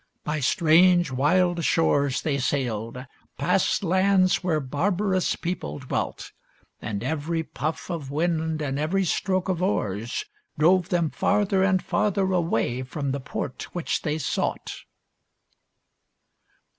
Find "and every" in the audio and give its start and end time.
6.81-7.43, 8.63-9.05